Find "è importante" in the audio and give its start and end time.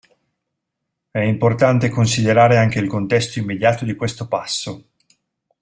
1.11-1.89